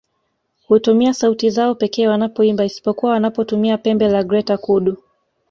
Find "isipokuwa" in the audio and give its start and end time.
2.65-3.11